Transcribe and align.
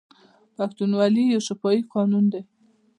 پښتونولي 0.55 1.23
یو 1.33 1.41
شفاهي 1.47 1.81
قانون 1.93 2.25
دی. 2.33 2.41